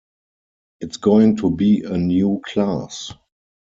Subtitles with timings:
[0.79, 3.13] It's going to be a new class.